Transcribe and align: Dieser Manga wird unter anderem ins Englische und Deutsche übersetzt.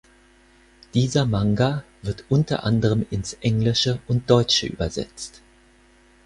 Dieser 0.95 1.27
Manga 1.27 1.83
wird 2.01 2.25
unter 2.29 2.63
anderem 2.63 3.05
ins 3.11 3.33
Englische 3.33 3.99
und 4.07 4.31
Deutsche 4.31 4.65
übersetzt. 4.65 5.43